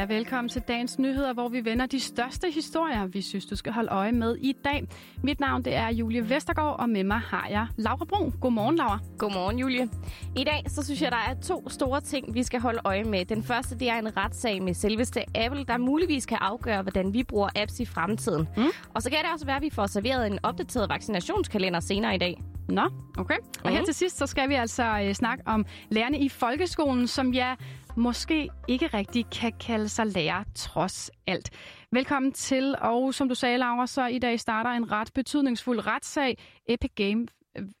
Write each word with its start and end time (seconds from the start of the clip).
Ja, 0.00 0.04
velkommen 0.04 0.48
til 0.48 0.62
dagens 0.68 0.98
nyheder, 0.98 1.32
hvor 1.32 1.48
vi 1.48 1.64
vender 1.64 1.86
de 1.86 2.00
største 2.00 2.50
historier, 2.50 3.06
vi 3.06 3.22
synes, 3.22 3.46
du 3.46 3.56
skal 3.56 3.72
holde 3.72 3.88
øje 3.90 4.12
med 4.12 4.36
i 4.36 4.54
dag. 4.64 4.88
Mit 5.22 5.40
navn 5.40 5.64
det 5.64 5.74
er 5.74 5.88
Julie 5.88 6.30
Vestergaard, 6.30 6.80
og 6.80 6.88
med 6.88 7.04
mig 7.04 7.18
har 7.18 7.46
jeg 7.50 7.66
Laura 7.76 8.04
Brun. 8.04 8.34
Godmorgen, 8.40 8.76
Laura. 8.76 8.98
Godmorgen, 9.18 9.58
Julie. 9.58 9.88
I 10.36 10.44
dag 10.44 10.64
så 10.66 10.84
synes 10.84 11.02
jeg, 11.02 11.10
der 11.10 11.16
er 11.28 11.40
to 11.40 11.68
store 11.68 12.00
ting, 12.00 12.34
vi 12.34 12.42
skal 12.42 12.60
holde 12.60 12.80
øje 12.84 13.04
med. 13.04 13.24
Den 13.24 13.42
første 13.42 13.78
det 13.78 13.88
er 13.88 13.98
en 13.98 14.16
retssag 14.16 14.62
med 14.62 14.74
selveste 14.74 15.24
Apple, 15.34 15.64
der 15.64 15.78
muligvis 15.78 16.26
kan 16.26 16.38
afgøre, 16.40 16.82
hvordan 16.82 17.12
vi 17.12 17.22
bruger 17.22 17.48
apps 17.56 17.80
i 17.80 17.84
fremtiden. 17.84 18.48
Mm. 18.56 18.64
Og 18.94 19.02
så 19.02 19.10
kan 19.10 19.18
det 19.18 19.32
også 19.32 19.46
være, 19.46 19.56
at 19.56 19.62
vi 19.62 19.70
får 19.70 19.86
serveret 19.86 20.26
en 20.26 20.38
opdateret 20.42 20.88
vaccinationskalender 20.88 21.80
senere 21.80 22.14
i 22.14 22.18
dag. 22.18 22.42
Nå, 22.68 22.88
okay. 23.18 23.36
Og 23.64 23.70
mm. 23.70 23.76
her 23.76 23.84
til 23.84 23.94
sidst, 23.94 24.18
så 24.18 24.26
skal 24.26 24.48
vi 24.48 24.54
altså 24.54 25.02
øh, 25.04 25.14
snakke 25.14 25.44
om 25.46 25.66
lærerne 25.90 26.18
i 26.18 26.28
folkeskolen, 26.28 27.06
som 27.06 27.32
ja, 27.32 27.54
måske 27.96 28.48
ikke 28.68 28.86
rigtig 28.86 29.26
kan 29.30 29.52
kalde 29.60 29.88
sig 29.88 30.06
lærer 30.06 30.44
trods 30.54 31.10
alt. 31.26 31.50
Velkommen 31.92 32.32
til, 32.32 32.74
og 32.80 33.14
som 33.14 33.28
du 33.28 33.34
sagde, 33.34 33.58
Laura, 33.58 33.86
så 33.86 34.06
i 34.06 34.18
dag 34.18 34.40
starter 34.40 34.70
en 34.70 34.90
ret 34.92 35.10
betydningsfuld 35.14 35.86
retssag, 35.86 36.38
Epic 36.68 36.90
Game 36.94 37.26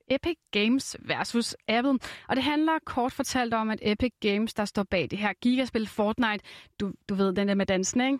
Epic 0.08 0.36
Games 0.52 0.96
versus 1.00 1.56
Apple. 1.68 1.98
Og 2.28 2.36
det 2.36 2.44
handler 2.44 2.72
kort 2.84 3.12
fortalt 3.12 3.54
om, 3.54 3.70
at 3.70 3.78
Epic 3.82 4.12
Games, 4.20 4.54
der 4.54 4.64
står 4.64 4.82
bag 4.82 5.08
det 5.10 5.18
her 5.18 5.32
gigaspil 5.42 5.86
Fortnite, 5.88 6.44
du, 6.80 6.92
du 7.08 7.14
ved, 7.14 7.32
den 7.32 7.48
der 7.48 7.54
med 7.54 7.66
dansen, 7.66 8.00
ikke? 8.00 8.18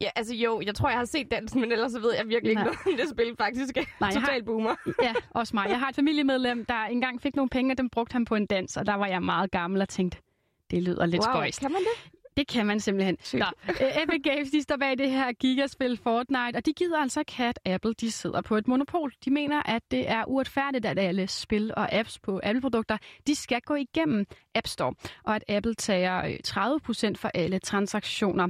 Ja, 0.00 0.08
altså 0.16 0.34
jo, 0.34 0.60
jeg 0.66 0.74
tror, 0.74 0.88
jeg 0.88 0.98
har 0.98 1.04
set 1.04 1.30
dansen, 1.30 1.60
men 1.60 1.72
ellers 1.72 1.92
så 1.92 2.00
ved 2.00 2.14
jeg 2.14 2.28
virkelig 2.28 2.54
Nej. 2.54 2.62
ikke 2.64 2.76
noget 2.84 3.00
om 3.00 3.06
det 3.06 3.08
spil 3.10 3.34
faktisk 3.38 3.76
Nej, 4.00 4.10
totalt 4.10 4.30
har... 4.30 4.42
boomer. 4.46 4.74
ja, 5.02 5.14
også 5.30 5.56
mig. 5.56 5.66
Jeg 5.68 5.78
har 5.78 5.88
et 5.88 5.94
familiemedlem, 5.96 6.64
der 6.64 6.84
engang 6.84 7.22
fik 7.22 7.36
nogle 7.36 7.48
penge, 7.48 7.72
og 7.72 7.78
dem 7.78 7.90
brugte 7.90 8.12
han 8.12 8.24
på 8.24 8.34
en 8.34 8.46
dans, 8.46 8.76
og 8.76 8.86
der 8.86 8.94
var 8.94 9.06
jeg 9.06 9.22
meget 9.22 9.50
gammel 9.50 9.82
og 9.82 9.88
tænkte, 9.88 10.18
det 10.70 10.82
lyder 10.82 11.06
lidt 11.06 11.26
wow, 11.26 11.32
skøjst. 11.32 11.60
kan 11.60 11.72
man 11.72 11.80
det? 11.80 12.20
Det 12.36 12.48
kan 12.48 12.66
man 12.66 12.80
simpelthen. 12.80 13.16
Nå, 13.32 13.44
uh, 13.68 14.02
Epic 14.02 14.22
Games 14.24 14.50
de 14.50 14.62
står 14.62 14.76
bag 14.76 14.98
det 14.98 15.10
her 15.10 15.32
gigaspil 15.32 16.00
Fortnite, 16.02 16.56
og 16.56 16.66
de 16.66 16.72
gider 16.72 16.98
altså 16.98 17.20
ikke 17.20 17.44
at 17.44 17.58
Apple 17.64 17.94
de 17.94 18.10
sidder 18.10 18.40
på 18.40 18.56
et 18.56 18.68
monopol. 18.68 19.12
De 19.24 19.30
mener, 19.30 19.62
at 19.64 19.82
det 19.90 20.10
er 20.10 20.24
uretfærdigt, 20.24 20.86
at 20.86 20.98
alle 20.98 21.26
spil 21.26 21.72
og 21.76 21.92
apps 21.92 22.18
på 22.18 22.40
Apple-produkter, 22.42 22.98
de 23.26 23.34
skal 23.34 23.60
gå 23.60 23.74
igennem 23.74 24.26
App 24.54 24.66
Store, 24.66 24.94
og 25.24 25.36
at 25.36 25.44
Apple 25.48 25.74
tager 25.74 26.36
30% 26.46 27.08
øh, 27.08 27.16
for 27.16 27.30
alle 27.34 27.58
transaktioner. 27.58 28.48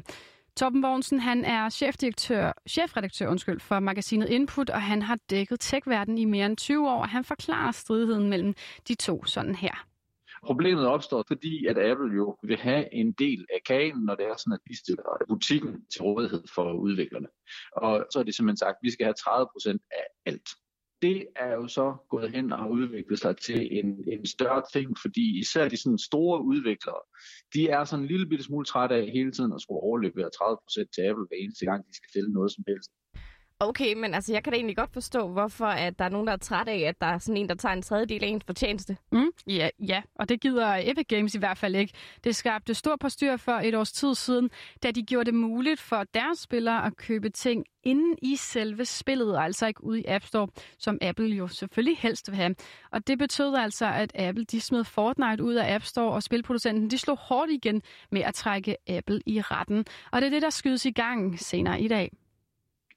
Torben 0.57 0.83
Vognsen, 0.83 1.21
han 1.21 1.45
er 1.45 1.69
chefdirektør, 1.69 2.53
chefredaktør 2.69 3.29
undskyld, 3.29 3.61
for 3.61 3.81
magasinet 3.81 4.29
Input, 4.29 4.71
og 4.71 4.83
han 4.83 5.03
har 5.03 5.19
dækket 5.31 5.61
tech 5.61 5.87
i 6.17 6.25
mere 6.25 6.47
end 6.47 6.57
20 6.57 6.91
år, 6.91 7.01
og 7.01 7.09
han 7.09 7.25
forklarer 7.25 7.73
stridigheden 7.73 8.29
mellem 8.29 8.55
de 8.89 8.95
to 8.95 9.25
sådan 9.25 9.55
her. 9.55 9.90
Problemet 10.45 10.87
opstår, 10.87 11.25
fordi 11.29 11.67
at 11.67 11.79
Apple 11.79 12.15
jo 12.17 12.37
vil 12.43 12.57
have 12.57 12.95
en 12.95 13.13
del 13.13 13.47
af 13.55 13.61
kagen, 13.67 14.05
når 14.05 14.15
det 14.15 14.27
er 14.27 14.37
sådan, 14.37 14.53
at 14.53 14.61
de 14.71 14.79
stiller 14.79 15.03
butikken 15.29 15.87
til 15.93 16.03
rådighed 16.03 16.43
for 16.55 16.73
udviklerne. 16.73 17.29
Og 17.77 18.07
så 18.13 18.19
er 18.19 18.23
det 18.23 18.35
simpelthen 18.35 18.57
sagt, 18.57 18.77
at 18.77 18.83
vi 18.83 18.91
skal 18.91 19.05
have 19.07 19.15
30% 19.21 19.79
af 19.91 20.05
alt. 20.27 20.49
Det 21.03 21.27
er 21.37 21.53
jo 21.55 21.69
så 21.69 21.97
gået 22.11 22.31
hen 22.31 22.53
og 22.53 22.71
udviklet 22.71 23.19
sig 23.19 23.37
til 23.37 23.79
en, 23.79 23.89
en 24.09 24.27
større 24.27 24.63
ting, 24.73 24.99
fordi 25.03 25.41
især 25.41 25.69
de 25.69 25.77
sådan 25.77 25.99
store 25.99 26.43
udviklere, 26.43 27.03
de 27.55 27.69
er 27.69 27.85
sådan 27.85 28.03
en 28.03 28.09
lille 28.09 28.27
bitte 28.27 28.45
smule 28.45 28.65
trætte 28.65 28.95
af 28.95 29.11
hele 29.11 29.33
tiden 29.33 29.53
at 29.53 29.63
skulle 29.63 29.81
overlevere 29.81 30.31
30% 30.37 30.91
til 30.95 31.03
Apple 31.09 31.27
hver 31.29 31.39
eneste 31.45 31.65
gang, 31.65 31.87
de 31.89 31.97
skal 31.97 32.11
stille 32.11 32.33
noget 32.33 32.53
som 32.53 32.65
helst. 32.69 32.91
Okay, 33.63 33.95
men 33.95 34.15
altså, 34.15 34.33
jeg 34.33 34.45
kan 34.45 34.53
da 34.53 34.57
egentlig 34.57 34.77
godt 34.77 34.93
forstå, 34.93 35.29
hvorfor 35.29 35.67
at 35.67 35.99
der 35.99 36.05
er 36.05 36.09
nogen, 36.09 36.27
der 36.27 36.33
er 36.33 36.37
træt 36.37 36.69
af, 36.69 36.79
at 36.79 37.01
der 37.01 37.07
er 37.07 37.19
sådan 37.19 37.37
en, 37.37 37.49
der 37.49 37.55
tager 37.55 37.73
en 37.73 37.83
tredjedel 37.83 38.25
af 38.25 38.29
ens 38.29 38.45
fortjeneste. 38.45 38.97
Mm, 39.13 39.31
ja, 39.47 39.69
ja, 39.79 40.03
og 40.15 40.29
det 40.29 40.41
gider 40.41 40.81
Epic 40.85 41.07
Games 41.09 41.35
i 41.35 41.39
hvert 41.39 41.59
fald 41.59 41.77
ikke. 41.77 41.93
Det 42.25 42.37
skabte 42.37 42.75
stor 42.75 42.97
postyr 42.97 43.37
for 43.37 43.53
et 43.53 43.75
års 43.75 43.93
tid 43.93 44.15
siden, 44.15 44.51
da 44.83 44.91
de 44.91 45.03
gjorde 45.03 45.25
det 45.25 45.35
muligt 45.35 45.81
for 45.81 46.05
deres 46.15 46.39
spillere 46.39 46.87
at 46.87 46.97
købe 46.97 47.31
ting 47.31 47.65
inden 47.83 48.17
i 48.23 48.37
selve 48.37 48.85
spillet, 48.85 49.39
altså 49.39 49.67
ikke 49.67 49.85
ude 49.85 50.01
i 50.01 50.05
App 50.09 50.25
Store, 50.25 50.49
som 50.79 50.99
Apple 51.03 51.27
jo 51.27 51.49
selvfølgelig 51.49 51.99
helst 51.99 52.31
vil 52.31 52.37
have. 52.37 52.55
Og 52.93 53.07
det 53.07 53.19
betød 53.19 53.55
altså, 53.55 53.87
at 53.87 54.13
Apple 54.15 54.45
de 54.45 54.61
smed 54.61 54.85
Fortnite 54.85 55.43
ud 55.43 55.55
af 55.55 55.75
App 55.75 55.85
Store, 55.85 56.13
og 56.13 56.23
spilproducenten 56.23 56.91
de 56.91 56.99
slog 56.99 57.19
hårdt 57.19 57.51
igen 57.51 57.83
med 58.11 58.21
at 58.21 58.35
trække 58.35 58.77
Apple 58.89 59.21
i 59.27 59.41
retten. 59.41 59.85
Og 60.13 60.21
det 60.21 60.27
er 60.27 60.31
det, 60.31 60.43
der 60.43 60.51
skydes 60.51 60.85
i 60.85 60.91
gang 60.91 61.41
senere 61.41 61.81
i 61.81 61.89
dag 61.89 62.11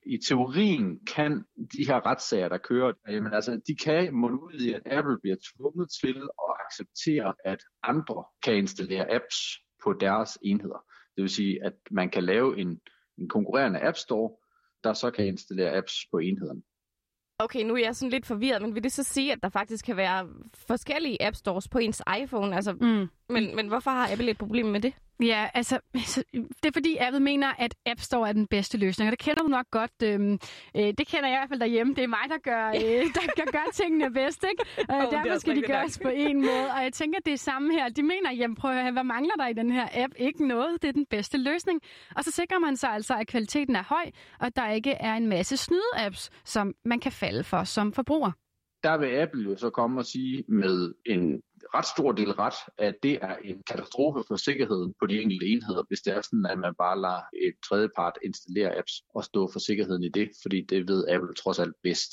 i 0.05 0.17
teorien 0.27 0.99
kan 1.15 1.43
de 1.57 1.87
her 1.87 2.05
retssager, 2.05 2.49
der 2.49 2.57
kører, 2.57 2.93
jamen 3.07 3.33
altså, 3.33 3.61
de 3.67 3.75
kan 3.75 4.13
munde 4.13 4.43
ud 4.43 4.53
i, 4.53 4.73
at 4.73 4.81
Apple 4.85 5.17
bliver 5.21 5.37
tvunget 5.55 5.89
til 6.01 6.17
at 6.17 6.51
acceptere, 6.65 7.33
at 7.45 7.59
andre 7.83 8.23
kan 8.43 8.55
installere 8.55 9.11
apps 9.15 9.37
på 9.83 9.93
deres 9.93 10.37
enheder. 10.41 10.85
Det 11.15 11.21
vil 11.21 11.29
sige, 11.29 11.65
at 11.65 11.73
man 11.91 12.09
kan 12.09 12.23
lave 12.23 12.59
en, 12.59 12.79
en 13.17 13.29
konkurrerende 13.29 13.87
App 13.87 13.97
Store, 13.97 14.31
der 14.83 14.93
så 14.93 15.11
kan 15.11 15.25
installere 15.25 15.77
apps 15.77 15.93
på 16.11 16.17
enhederne. 16.17 16.61
Okay, 17.39 17.63
nu 17.63 17.73
er 17.73 17.79
jeg 17.79 17.95
sådan 17.95 18.11
lidt 18.11 18.25
forvirret, 18.25 18.61
men 18.61 18.75
vil 18.75 18.83
det 18.83 18.91
så 18.91 19.03
sige, 19.03 19.31
at 19.31 19.39
der 19.43 19.49
faktisk 19.49 19.85
kan 19.85 19.97
være 19.97 20.29
forskellige 20.67 21.27
App 21.27 21.35
Stores 21.35 21.67
på 21.67 21.77
ens 21.77 22.01
iPhone? 22.21 22.55
Altså, 22.55 22.73
mm. 22.73 23.07
men, 23.33 23.55
men 23.55 23.67
hvorfor 23.67 23.91
har 23.91 24.11
Apple 24.11 24.31
et 24.31 24.37
problem 24.37 24.65
med 24.65 24.81
det? 24.81 24.93
Ja, 25.19 25.49
altså, 25.53 25.79
det 26.33 26.65
er 26.65 26.71
fordi 26.73 26.97
Apple 26.97 27.19
mener, 27.19 27.47
at 27.59 27.75
App 27.85 27.99
Store 27.99 28.29
er 28.29 28.33
den 28.33 28.47
bedste 28.47 28.77
løsning, 28.77 29.07
og 29.07 29.11
det 29.11 29.19
kender 29.19 29.43
du 29.43 29.47
nok 29.47 29.65
godt. 29.71 29.91
Øhm, 30.03 30.39
øh, 30.77 30.93
det 30.97 31.07
kender 31.07 31.27
jeg 31.27 31.37
i 31.37 31.39
hvert 31.39 31.49
fald 31.49 31.59
derhjemme. 31.59 31.93
Det 31.95 32.03
er 32.03 32.07
mig, 32.07 32.25
der 32.29 32.37
gør, 32.37 32.67
øh, 32.67 33.05
der, 33.15 33.25
der 33.37 33.51
gør 33.51 33.65
tingene 33.73 34.13
bedst, 34.13 34.45
ikke? 34.51 34.63
Øh, 34.91 35.05
oh, 35.05 35.11
derfor 35.11 35.39
skal 35.39 35.55
de 35.55 35.61
gøres 35.61 35.99
på 35.99 36.09
en 36.09 36.41
måde, 36.41 36.67
og 36.75 36.83
jeg 36.83 36.93
tænker, 36.93 37.19
det 37.25 37.33
er 37.33 37.37
samme 37.37 37.73
her. 37.73 37.89
De 37.89 38.03
mener, 38.03 38.31
jamen 38.31 38.55
prøv 38.55 38.71
at 38.71 38.81
høre, 38.81 38.91
hvad 38.91 39.03
mangler 39.03 39.33
der 39.37 39.47
i 39.47 39.53
den 39.53 39.71
her 39.71 39.87
app? 39.93 40.13
Ikke 40.17 40.47
noget, 40.47 40.81
det 40.81 40.87
er 40.87 40.93
den 40.93 41.05
bedste 41.09 41.37
løsning. 41.37 41.81
Og 42.15 42.23
så 42.23 42.31
sikrer 42.31 42.59
man 42.59 42.75
sig 42.75 42.89
altså, 42.89 43.13
at 43.13 43.27
kvaliteten 43.27 43.75
er 43.75 43.83
høj, 43.83 44.05
og 44.39 44.55
der 44.55 44.69
ikke 44.69 44.91
er 44.91 45.13
en 45.13 45.27
masse 45.27 45.57
snyde-apps, 45.57 46.29
som 46.45 46.73
man 46.85 46.99
kan 46.99 47.11
falde 47.11 47.43
for 47.43 47.63
som 47.63 47.93
forbruger 47.93 48.31
der 48.83 48.97
vil 48.97 49.07
Apple 49.07 49.43
jo 49.43 49.55
så 49.55 49.69
komme 49.69 49.99
og 49.99 50.05
sige 50.05 50.43
med 50.47 50.93
en 51.05 51.41
ret 51.75 51.87
stor 51.87 52.11
del 52.11 52.31
ret, 52.31 52.53
at 52.77 52.95
det 53.03 53.19
er 53.21 53.35
en 53.43 53.63
katastrofe 53.71 54.23
for 54.27 54.35
sikkerheden 54.35 54.93
på 54.99 55.05
de 55.05 55.21
enkelte 55.21 55.45
enheder, 55.45 55.83
hvis 55.87 56.01
det 56.01 56.13
er 56.13 56.21
sådan, 56.21 56.45
at 56.45 56.59
man 56.59 56.73
bare 56.77 57.01
lader 57.01 57.21
et 57.47 57.55
tredjepart 57.67 58.17
installere 58.23 58.77
apps 58.77 58.93
og 59.15 59.23
stå 59.23 59.49
for 59.51 59.59
sikkerheden 59.59 60.03
i 60.03 60.09
det, 60.09 60.29
fordi 60.41 60.61
det 60.69 60.87
ved 60.87 61.07
Apple 61.07 61.33
trods 61.33 61.59
alt 61.59 61.75
bedst. 61.83 62.11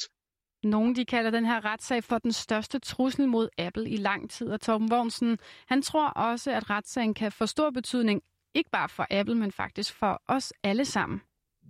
Nogle 0.62 0.94
de 0.94 1.04
kalder 1.04 1.30
den 1.30 1.44
her 1.44 1.64
retssag 1.64 2.04
for 2.04 2.18
den 2.18 2.32
største 2.32 2.78
trussel 2.78 3.28
mod 3.28 3.48
Apple 3.58 3.90
i 3.90 3.96
lang 3.96 4.30
tid, 4.30 4.48
og 4.48 4.60
Torben 4.60 4.90
Vognsen, 4.90 5.38
han 5.66 5.82
tror 5.82 6.08
også, 6.08 6.50
at 6.50 6.70
retssagen 6.70 7.14
kan 7.14 7.32
få 7.32 7.46
stor 7.46 7.70
betydning, 7.70 8.22
ikke 8.54 8.70
bare 8.70 8.88
for 8.88 9.06
Apple, 9.10 9.34
men 9.34 9.52
faktisk 9.52 9.94
for 9.94 10.22
os 10.28 10.52
alle 10.62 10.84
sammen. 10.84 11.20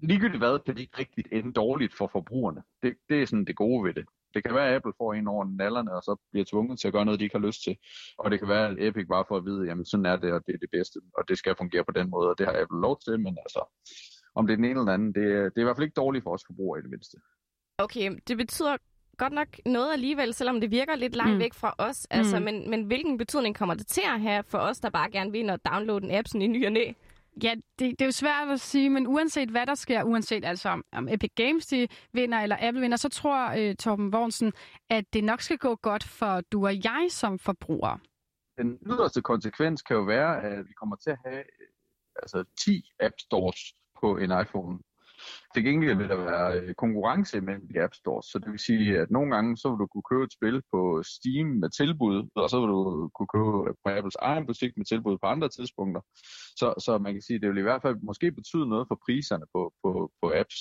Ligegyldigt 0.03 0.41
hvad, 0.41 0.59
kan 0.65 0.75
det 0.75 0.81
ikke 0.81 0.99
rigtigt 0.99 1.29
ende 1.33 1.53
dårligt 1.53 1.95
for 1.95 2.07
forbrugerne. 2.13 2.63
Det, 2.83 2.95
det 3.09 3.23
er 3.23 3.27
sådan 3.27 3.45
det 3.45 3.57
gode 3.57 3.85
ved 3.85 3.95
det. 3.95 4.05
Det 4.35 4.45
kan 4.45 4.55
være, 4.55 4.69
at 4.69 4.75
Apple 4.75 4.93
får 4.99 5.15
en 5.15 5.29
over 5.29 5.45
nallerne, 5.59 5.93
og 5.97 6.03
så 6.03 6.17
bliver 6.31 6.45
tvunget 6.51 6.81
til 6.81 6.89
at 6.89 6.95
gøre 6.95 7.05
noget, 7.05 7.21
de 7.21 7.25
ikke 7.25 7.39
har 7.39 7.47
lyst 7.47 7.63
til. 7.65 7.77
Og 8.19 8.31
det 8.31 8.39
kan 8.39 8.49
være, 8.49 8.69
at 8.69 8.77
Epic 8.79 9.07
bare 9.09 9.25
får 9.29 9.37
at 9.37 9.45
vide, 9.45 9.67
jamen 9.69 9.85
sådan 9.85 10.07
er 10.07 10.17
det, 10.17 10.33
og 10.33 10.41
det 10.47 10.55
er 10.55 10.59
det 10.59 10.71
bedste, 10.73 10.97
og 11.19 11.23
det 11.29 11.39
skal 11.39 11.57
fungere 11.57 11.85
på 11.85 11.93
den 11.93 12.11
måde, 12.11 12.29
og 12.31 12.39
det 12.39 12.47
har 12.47 12.55
Apple 12.63 12.81
lov 12.81 13.01
til, 13.05 13.21
men 13.21 13.39
altså, 13.45 13.63
om 14.35 14.47
det 14.47 14.53
er 14.53 14.57
den 14.57 14.65
ene 14.65 14.81
eller 14.81 14.93
anden, 14.93 15.13
det, 15.15 15.25
det 15.53 15.57
er 15.57 15.61
i 15.61 15.69
hvert 15.69 15.77
fald 15.77 15.89
ikke 15.89 16.01
dårligt 16.05 16.25
for 16.25 16.33
os 16.35 16.43
forbrugere 16.47 16.79
i 16.81 16.83
det 16.83 16.91
mindste. 16.91 17.17
Okay, 17.79 18.19
det 18.29 18.37
betyder 18.37 18.77
godt 19.23 19.33
nok 19.33 19.49
noget 19.67 19.93
alligevel, 19.93 20.35
selvom 20.35 20.61
det 20.61 20.71
virker 20.71 20.97
lidt 20.97 21.17
langt 21.17 21.33
mm. 21.33 21.39
væk 21.39 21.55
fra 21.55 21.75
os. 21.79 22.07
Altså, 22.11 22.39
mm. 22.39 22.45
men, 22.45 22.71
men 22.71 22.85
hvilken 22.85 23.19
betydning 23.19 23.55
kommer 23.57 23.75
det 23.75 23.87
til 23.87 24.03
at 24.15 24.21
have 24.21 24.43
for 24.47 24.59
os, 24.59 24.81
der 24.81 24.91
bare 24.91 25.11
gerne 25.11 25.31
vil 25.31 25.41
ind 25.41 25.51
og 25.51 25.61
downloade 25.65 26.05
en 26.05 26.15
app 26.15 26.29
sådan 26.29 26.43
i 26.43 26.47
ny 26.47 26.67
og 26.67 26.73
næ? 26.73 26.93
Ja, 27.43 27.55
det, 27.79 27.91
det 27.91 28.01
er 28.01 28.05
jo 28.05 28.13
svært 28.13 28.49
at 28.49 28.61
sige, 28.61 28.91
men 28.91 29.07
uanset 29.07 29.51
hvad 29.51 29.67
der 29.67 29.75
sker, 29.75 30.03
uanset 30.03 30.45
altså 30.45 30.69
om, 30.69 30.85
om 30.93 31.09
Epic 31.09 31.31
Games 31.37 31.67
de 31.67 31.89
vinder 32.13 32.39
eller 32.39 32.57
Apple 32.61 32.81
vinder, 32.81 32.97
så 32.97 33.09
tror 33.09 33.51
øh, 33.59 33.75
Torben 33.75 34.13
Vognsen, 34.13 34.53
at 34.91 35.05
det 35.13 35.25
nok 35.25 35.41
skal 35.41 35.59
gå 35.59 35.75
godt 35.75 36.05
for 36.05 36.41
du 36.41 36.67
og 36.67 36.85
jeg 36.85 37.07
som 37.11 37.39
forbrugere. 37.39 37.99
Den 38.59 38.79
yderste 38.87 39.23
konsekvens 39.23 39.83
kan 39.83 39.97
jo 39.97 40.03
være, 40.03 40.43
at 40.43 40.69
vi 40.69 40.73
kommer 40.73 40.97
til 40.97 41.11
at 41.11 41.19
have 41.25 41.39
øh, 41.39 41.69
altså 42.23 42.45
10 42.65 42.91
App 43.01 43.15
Stores 43.19 43.75
på 44.01 44.17
en 44.17 44.31
iPhone. 44.43 44.79
Til 45.55 45.65
gengæld 45.65 45.97
vil 45.97 46.09
der 46.09 46.17
være 46.17 46.61
øh, 46.61 46.75
konkurrence 46.75 47.41
mellem 47.41 47.67
de 47.69 47.83
app 47.83 47.95
stores, 47.95 48.27
så 48.27 48.39
det 48.39 48.51
vil 48.53 48.59
sige, 48.59 48.99
at 48.99 49.11
nogle 49.11 49.35
gange 49.35 49.57
så 49.57 49.67
vil 49.71 49.79
du 49.83 49.87
kunne 49.87 50.09
købe 50.11 50.25
et 50.25 50.33
spil 50.33 50.63
på 50.73 51.03
Steam 51.15 51.47
med 51.63 51.71
tilbud, 51.81 52.17
og 52.35 52.51
så 52.51 52.57
vil 52.61 52.69
du 52.69 53.11
kunne 53.17 53.33
købe 53.35 53.51
på 53.85 53.89
Apples 53.97 54.17
egen 54.31 54.47
butik 54.47 54.73
med 54.77 54.87
tilbud 54.87 55.19
på 55.23 55.27
andre 55.35 55.49
tidspunkter. 55.49 56.03
Så, 56.61 56.75
så 56.85 56.99
man 56.99 57.13
kan 57.13 57.23
sige, 57.23 57.37
at 57.37 57.43
det 57.43 57.51
vil 57.51 57.59
i 57.65 57.69
hvert 57.69 57.83
fald 57.83 57.97
måske 58.03 58.33
betyde 58.33 58.67
noget 58.69 58.87
for 58.89 58.99
priserne 59.07 59.47
på, 59.55 59.73
på, 59.83 59.91
på 60.23 60.33
apps. 60.41 60.59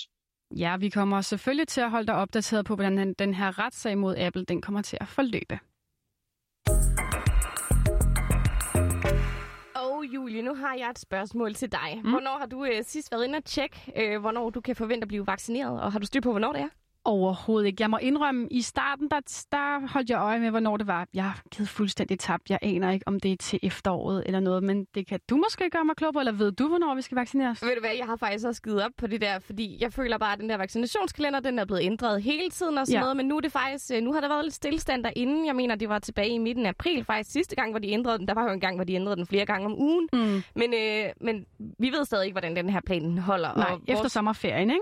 Ja, 0.55 0.77
vi 0.77 0.89
kommer 0.89 1.21
selvfølgelig 1.21 1.67
til 1.67 1.81
at 1.81 1.91
holde 1.91 2.07
dig 2.07 2.15
opdateret 2.15 2.65
på, 2.65 2.75
hvordan 2.75 3.13
den 3.13 3.33
her 3.33 3.59
retssag 3.59 3.97
mod 3.97 4.15
Apple 4.17 4.45
den 4.45 4.61
kommer 4.61 4.81
til 4.81 4.97
at 5.01 5.07
forløbe. 5.07 5.59
Julie, 10.03 10.41
nu 10.41 10.55
har 10.55 10.75
jeg 10.75 10.89
et 10.89 10.99
spørgsmål 10.99 11.53
til 11.53 11.71
dig. 11.71 12.01
Mm. 12.03 12.09
Hvornår 12.09 12.37
har 12.39 12.45
du 12.45 12.65
øh, 12.65 12.83
sidst 12.83 13.11
været 13.11 13.25
inde 13.25 13.37
og 13.37 13.45
tjekke, 13.45 13.93
øh, 13.95 14.19
hvornår 14.19 14.49
du 14.49 14.61
kan 14.61 14.75
forvente 14.75 15.03
at 15.03 15.07
blive 15.07 15.27
vaccineret, 15.27 15.81
og 15.81 15.91
har 15.91 15.99
du 15.99 16.05
styr 16.05 16.21
på, 16.21 16.31
hvornår 16.31 16.53
det 16.53 16.61
er? 16.61 16.67
Overhovedet 17.05 17.67
ikke. 17.67 17.81
Jeg 17.81 17.89
må 17.89 17.97
indrømme, 17.97 18.47
i 18.51 18.61
starten, 18.61 19.09
der, 19.11 19.19
der 19.51 19.87
holdt 19.87 20.09
jeg 20.09 20.19
øje 20.19 20.39
med, 20.39 20.49
hvornår 20.49 20.77
det 20.77 20.87
var. 20.87 21.07
Jeg 21.13 21.23
har 21.23 21.41
givet 21.51 21.69
fuldstændig 21.69 22.19
tabt. 22.19 22.49
Jeg 22.49 22.59
aner 22.61 22.91
ikke, 22.91 23.07
om 23.07 23.19
det 23.19 23.31
er 23.31 23.35
til 23.37 23.59
efteråret 23.63 24.23
eller 24.25 24.39
noget, 24.39 24.63
men 24.63 24.85
det 24.95 25.07
kan 25.07 25.19
du 25.29 25.35
måske 25.37 25.69
gøre 25.69 25.85
mig 25.85 25.95
klog 25.95 26.13
på, 26.13 26.19
eller 26.19 26.31
ved 26.31 26.51
du, 26.51 26.67
hvornår 26.67 26.95
vi 26.95 27.01
skal 27.01 27.15
vaccineres? 27.15 27.61
Ved 27.63 27.75
du 27.75 27.79
hvad, 27.79 27.95
jeg 27.97 28.05
har 28.05 28.15
faktisk 28.15 28.45
også 28.45 28.61
givet 28.61 28.83
op 28.83 28.91
på 28.97 29.07
det 29.07 29.21
der, 29.21 29.39
fordi 29.39 29.77
jeg 29.81 29.93
føler 29.93 30.17
bare, 30.17 30.33
at 30.33 30.39
den 30.39 30.49
der 30.49 30.57
vaccinationskalender, 30.57 31.39
den 31.39 31.59
er 31.59 31.65
blevet 31.65 31.83
ændret 31.83 32.23
hele 32.23 32.49
tiden 32.49 32.77
og 32.77 32.87
sådan 32.87 32.95
ja. 32.95 33.01
noget, 33.01 33.17
men 33.17 33.25
nu 33.25 33.37
er 33.37 33.41
det 33.41 33.51
faktisk, 33.51 33.91
øh, 33.95 34.01
nu 34.01 34.13
har 34.13 34.21
der 34.21 34.27
været 34.27 34.45
lidt 34.45 34.55
stillestand 34.55 35.03
derinde. 35.03 35.47
Jeg 35.47 35.55
mener, 35.55 35.75
det 35.75 35.89
var 35.89 35.99
tilbage 35.99 36.29
i 36.29 36.37
midten 36.37 36.65
af 36.65 36.69
april 36.69 37.03
faktisk 37.03 37.31
sidste 37.31 37.55
gang, 37.55 37.71
hvor 37.71 37.79
de 37.79 37.89
ændrede 37.89 38.17
den. 38.17 38.27
Der 38.27 38.33
var 38.33 38.43
jo 38.43 38.51
en 38.51 38.59
gang, 38.59 38.75
hvor 38.75 38.83
de 38.83 38.93
ændrede 38.93 39.15
den 39.15 39.25
flere 39.27 39.45
gange 39.45 39.65
om 39.65 39.81
ugen. 39.81 40.09
Mm. 40.13 40.43
Men, 40.55 40.73
øh, 40.73 41.05
men 41.21 41.45
vi 41.79 41.91
ved 41.91 42.05
stadig 42.05 42.25
ikke, 42.25 42.33
hvordan 42.33 42.55
den 42.55 42.69
her 42.69 42.81
plan 42.85 43.17
holder. 43.17 43.53
Nej, 43.55 43.71
og 43.71 43.81
efter 43.87 44.03
vores... 44.03 44.11
sommerferien, 44.11 44.69
ikke? 44.69 44.81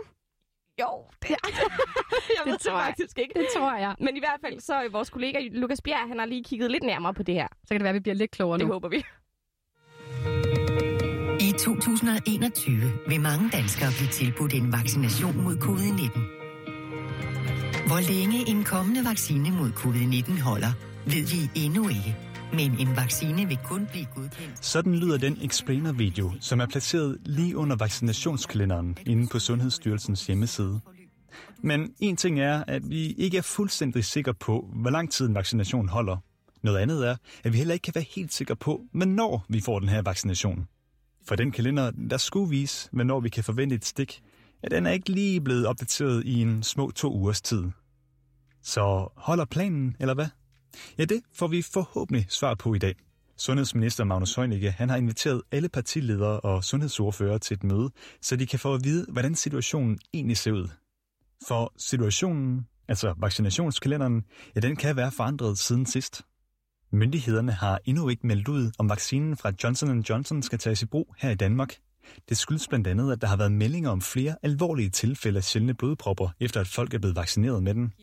Jo, 0.81 0.89
det, 1.21 1.29
jeg 1.29 1.37
det 2.45 2.51
ved 2.51 2.57
tror 2.57 2.77
det 2.77 2.85
faktisk 2.85 3.19
ikke. 3.19 3.33
Det 3.39 3.47
tror 3.55 3.75
jeg. 3.75 3.95
Men 3.99 4.17
i 4.17 4.19
hvert 4.19 4.39
fald, 4.45 4.59
så 4.59 4.73
er 4.73 4.89
vores 4.89 5.09
kollega 5.09 5.39
Lukas 5.51 5.81
Bjerg, 5.81 6.07
han 6.07 6.19
har 6.19 6.25
lige 6.25 6.43
kigget 6.43 6.71
lidt 6.71 6.83
nærmere 6.83 7.13
på 7.13 7.23
det 7.23 7.35
her. 7.35 7.47
Så 7.61 7.67
kan 7.69 7.79
det 7.79 7.83
være, 7.83 7.89
at 7.89 7.95
vi 7.95 7.99
bliver 7.99 8.15
lidt 8.15 8.31
klogere 8.31 8.57
nu. 8.57 8.65
Det 8.65 8.73
håber 8.73 8.89
vi. 8.89 9.03
I 11.39 11.51
2021 11.59 12.91
vil 13.07 13.21
mange 13.21 13.49
danskere 13.49 13.89
blive 13.97 14.09
tilbudt 14.09 14.53
en 14.53 14.71
vaccination 14.71 15.43
mod 15.43 15.55
covid-19. 15.55 16.19
Hvor 17.87 17.99
længe 18.13 18.49
en 18.49 18.63
kommende 18.63 19.05
vaccine 19.09 19.51
mod 19.51 19.69
covid-19 19.69 20.43
holder, 20.43 20.73
ved 21.05 21.23
vi 21.33 21.65
endnu 21.65 21.89
ikke 21.89 22.26
men 22.53 22.79
en 22.79 22.95
vaccine 22.95 23.47
vil 23.47 23.57
kun 23.63 23.87
blive 23.91 24.05
godkendt. 24.15 24.65
Sådan 24.65 24.95
lyder 24.95 25.17
den 25.17 25.37
explainer-video, 25.41 26.31
som 26.39 26.59
er 26.59 26.65
placeret 26.65 27.17
lige 27.25 27.57
under 27.57 27.75
vaccinationskalenderen 27.75 28.97
inde 29.05 29.27
på 29.27 29.39
Sundhedsstyrelsens 29.39 30.27
hjemmeside. 30.27 30.79
Men 31.61 31.93
en 31.99 32.17
ting 32.17 32.39
er, 32.39 32.63
at 32.67 32.89
vi 32.89 33.11
ikke 33.11 33.37
er 33.37 33.41
fuldstændig 33.41 34.05
sikre 34.05 34.33
på, 34.33 34.69
hvor 34.75 34.89
lang 34.89 35.11
tid 35.11 35.27
en 35.27 35.35
vaccination 35.35 35.89
holder. 35.89 36.17
Noget 36.63 36.77
andet 36.77 37.07
er, 37.07 37.15
at 37.43 37.53
vi 37.53 37.57
heller 37.57 37.73
ikke 37.73 37.83
kan 37.83 37.95
være 37.95 38.05
helt 38.15 38.33
sikre 38.33 38.55
på, 38.55 38.81
hvornår 38.91 39.45
vi 39.49 39.61
får 39.61 39.79
den 39.79 39.89
her 39.89 40.01
vaccination. 40.01 40.67
For 41.27 41.35
den 41.35 41.51
kalender, 41.51 41.91
der 42.09 42.17
skulle 42.17 42.49
vise, 42.49 42.89
hvornår 42.91 43.19
vi 43.19 43.29
kan 43.29 43.43
forvente 43.43 43.75
et 43.75 43.85
stik, 43.85 44.21
at 44.63 44.71
den 44.71 44.85
er 44.85 44.91
ikke 44.91 45.09
lige 45.09 45.41
blevet 45.41 45.67
opdateret 45.67 46.25
i 46.25 46.41
en 46.41 46.63
små 46.63 46.91
to 46.91 47.13
ugers 47.13 47.41
tid. 47.41 47.63
Så 48.63 49.09
holder 49.15 49.45
planen, 49.45 49.95
eller 49.99 50.13
hvad? 50.13 50.27
Ja, 50.97 51.05
det 51.05 51.21
får 51.33 51.47
vi 51.47 51.61
forhåbentlig 51.61 52.25
svar 52.29 52.55
på 52.55 52.73
i 52.73 52.77
dag. 52.77 52.95
Sundhedsminister 53.37 54.03
Magnus 54.03 54.35
Heunicke 54.35 54.71
han 54.71 54.89
har 54.89 54.97
inviteret 54.97 55.41
alle 55.51 55.69
partiledere 55.69 56.39
og 56.39 56.63
sundhedsordfører 56.63 57.37
til 57.37 57.55
et 57.55 57.63
møde, 57.63 57.89
så 58.21 58.35
de 58.35 58.45
kan 58.45 58.59
få 58.59 58.73
at 58.73 58.83
vide, 58.83 59.05
hvordan 59.09 59.35
situationen 59.35 59.99
egentlig 60.13 60.37
ser 60.37 60.51
ud. 60.51 60.67
For 61.47 61.73
situationen, 61.77 62.67
altså 62.87 63.13
vaccinationskalenderen, 63.17 64.23
ja, 64.55 64.59
den 64.59 64.75
kan 64.75 64.95
være 64.95 65.11
forandret 65.11 65.57
siden 65.57 65.85
sidst. 65.85 66.21
Myndighederne 66.91 67.51
har 67.51 67.79
endnu 67.85 68.09
ikke 68.09 68.27
meldt 68.27 68.47
ud, 68.47 68.71
om 68.79 68.89
vaccinen 68.89 69.37
fra 69.37 69.51
Johnson 69.63 69.99
Johnson 69.99 70.43
skal 70.43 70.59
tages 70.59 70.81
i 70.81 70.85
brug 70.85 71.15
her 71.17 71.29
i 71.29 71.35
Danmark. 71.35 71.75
Det 72.29 72.37
skyldes 72.37 72.67
blandt 72.67 72.87
andet, 72.87 73.11
at 73.11 73.21
der 73.21 73.27
har 73.27 73.37
været 73.37 73.51
meldinger 73.51 73.89
om 73.89 74.01
flere 74.01 74.35
alvorlige 74.43 74.89
tilfælde 74.89 75.37
af 75.37 75.43
sjældne 75.43 75.73
blodpropper, 75.73 76.29
efter 76.39 76.61
at 76.61 76.67
folk 76.67 76.93
er 76.93 76.99
blevet 76.99 77.15
vaccineret 77.15 77.63
med 77.63 77.73
den. 77.73 77.93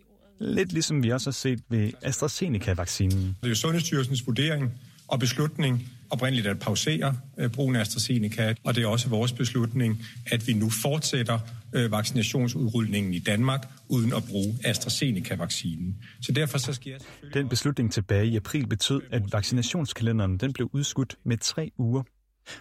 Lidt 0.45 0.73
ligesom 0.73 1.03
vi 1.03 1.11
også 1.11 1.31
har 1.31 1.33
set 1.33 1.61
ved 1.69 1.93
AstraZeneca-vaccinen. 2.03 3.19
Det 3.19 3.37
er 3.43 3.49
jo 3.49 3.55
Sundhedsstyrelsens 3.55 4.27
vurdering 4.27 4.73
og 5.09 5.21
beslutning 5.21 5.89
oprindeligt 6.11 6.47
at 6.47 6.59
pausere 6.59 7.17
øh, 7.39 7.51
brugen 7.51 7.77
af 7.77 7.81
AstraZeneca, 7.81 8.55
og 8.65 8.75
det 8.75 8.85
er 8.85 8.89
også 8.89 9.09
vores 9.09 9.33
beslutning, 9.33 10.05
at 10.27 10.47
vi 10.47 10.53
nu 10.53 10.71
fortsætter 10.71 11.39
øh, 11.73 11.91
vaccinationsudrulningen 11.91 13.15
i 13.15 13.19
Danmark 13.19 13.69
uden 13.89 14.13
at 14.13 14.25
bruge 14.25 14.59
AstraZeneca-vaccinen. 14.65 15.97
Så 16.23 16.33
derfor 16.33 16.59
så 16.59 16.73
sker 16.73 16.99
Den 17.35 17.49
beslutning 17.49 17.93
tilbage 17.93 18.27
i 18.27 18.37
april 18.37 18.67
betød, 18.67 19.03
at 19.11 19.33
vaccinationskalenderen 19.33 20.39
den 20.39 20.53
blev 20.53 20.71
udskudt 20.73 21.17
med 21.25 21.39
tre 21.39 21.71
uger. 21.79 22.03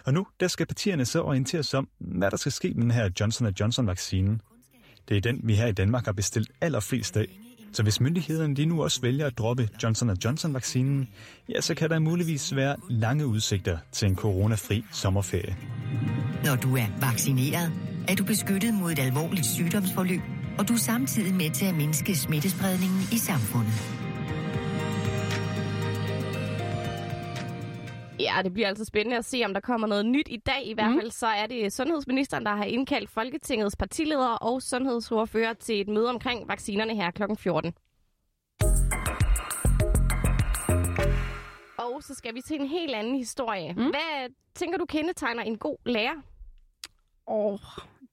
Og 0.04 0.14
nu 0.14 0.26
der 0.40 0.48
skal 0.48 0.66
partierne 0.66 1.04
så 1.04 1.22
orienteres 1.22 1.74
om, 1.74 1.88
hvad 1.98 2.30
der 2.30 2.36
skal 2.36 2.52
ske 2.52 2.72
med 2.74 2.82
den 2.82 2.90
her 2.90 3.10
Johnson 3.20 3.54
Johnson-vaccine. 3.60 4.38
Det 5.08 5.16
er 5.16 5.20
den, 5.20 5.40
vi 5.44 5.54
her 5.54 5.66
i 5.66 5.72
Danmark 5.72 6.04
har 6.04 6.12
bestilt 6.12 6.50
allerflest 6.60 7.16
af, 7.16 7.26
så 7.74 7.82
hvis 7.82 8.00
myndighederne 8.00 8.54
lige 8.54 8.66
nu 8.66 8.82
også 8.82 9.00
vælger 9.00 9.26
at 9.26 9.38
droppe 9.38 9.68
Johnson 9.82 10.16
Johnson-vaccinen, 10.24 11.08
ja, 11.48 11.60
så 11.60 11.74
kan 11.74 11.90
der 11.90 11.98
muligvis 11.98 12.56
være 12.56 12.76
lange 12.88 13.26
udsigter 13.26 13.78
til 13.92 14.08
en 14.08 14.16
coronafri 14.16 14.84
sommerferie. 14.92 15.56
Når 16.44 16.56
du 16.56 16.76
er 16.76 16.86
vaccineret, 17.00 17.72
er 18.08 18.14
du 18.14 18.24
beskyttet 18.24 18.74
mod 18.74 18.92
et 18.92 18.98
alvorligt 18.98 19.46
sygdomsforløb, 19.46 20.20
og 20.58 20.68
du 20.68 20.72
er 20.72 20.78
samtidig 20.78 21.34
med 21.34 21.50
til 21.50 21.64
at 21.64 21.74
mindske 21.74 22.16
smittespredningen 22.16 23.00
i 23.12 23.18
samfundet. 23.18 24.03
Ja, 28.20 28.34
det 28.44 28.52
bliver 28.52 28.68
altså 28.68 28.84
spændende 28.84 29.16
at 29.16 29.24
se, 29.24 29.42
om 29.44 29.54
der 29.54 29.60
kommer 29.60 29.86
noget 29.86 30.06
nyt 30.06 30.28
i 30.30 30.36
dag. 30.36 30.66
I 30.66 30.72
hvert 30.74 30.90
mm. 30.90 31.00
fald 31.00 31.10
så 31.10 31.26
er 31.26 31.46
det 31.46 31.72
sundhedsministeren, 31.72 32.46
der 32.46 32.54
har 32.54 32.64
indkaldt 32.64 33.10
Folketingets 33.10 33.76
partiledere 33.76 34.38
og 34.38 34.62
sundhedsordfører 34.62 35.52
til 35.52 35.80
et 35.80 35.88
møde 35.88 36.10
omkring 36.10 36.48
vaccinerne 36.48 36.94
her 36.94 37.10
kl. 37.10 37.22
14. 37.38 37.74
Og 41.78 42.02
så 42.02 42.14
skal 42.14 42.34
vi 42.34 42.40
til 42.40 42.60
en 42.60 42.66
helt 42.66 42.94
anden 42.94 43.16
historie. 43.16 43.72
Mm. 43.72 43.82
Hvad 43.82 44.34
tænker 44.54 44.78
du 44.78 44.84
kendetegner 44.84 45.42
en 45.42 45.58
god 45.58 45.76
lærer? 45.86 46.14
Åh, 47.26 47.52
oh, 47.52 47.58